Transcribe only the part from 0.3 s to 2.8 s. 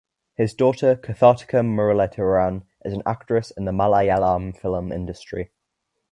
His daughter Karthika Muralidharan